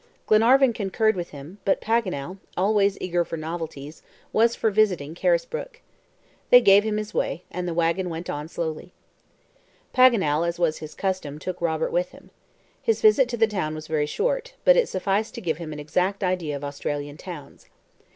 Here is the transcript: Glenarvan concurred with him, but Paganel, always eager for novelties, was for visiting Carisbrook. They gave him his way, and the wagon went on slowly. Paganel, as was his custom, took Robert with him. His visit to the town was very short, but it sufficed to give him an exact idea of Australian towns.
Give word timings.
Glenarvan 0.25 0.73
concurred 0.73 1.15
with 1.15 1.29
him, 1.29 1.59
but 1.63 1.79
Paganel, 1.79 2.39
always 2.57 2.97
eager 2.99 3.23
for 3.23 3.37
novelties, 3.37 4.01
was 4.33 4.55
for 4.55 4.71
visiting 4.71 5.13
Carisbrook. 5.13 5.79
They 6.49 6.59
gave 6.59 6.83
him 6.83 6.97
his 6.97 7.13
way, 7.13 7.43
and 7.51 7.67
the 7.67 7.73
wagon 7.75 8.09
went 8.09 8.27
on 8.27 8.47
slowly. 8.47 8.93
Paganel, 9.93 10.43
as 10.43 10.57
was 10.57 10.79
his 10.79 10.95
custom, 10.95 11.37
took 11.37 11.61
Robert 11.61 11.91
with 11.91 12.13
him. 12.13 12.31
His 12.81 12.99
visit 12.99 13.29
to 13.29 13.37
the 13.37 13.45
town 13.45 13.75
was 13.75 13.85
very 13.85 14.07
short, 14.07 14.55
but 14.65 14.75
it 14.75 14.89
sufficed 14.89 15.35
to 15.35 15.39
give 15.41 15.57
him 15.59 15.71
an 15.71 15.77
exact 15.79 16.23
idea 16.23 16.55
of 16.55 16.63
Australian 16.63 17.17
towns. 17.17 17.67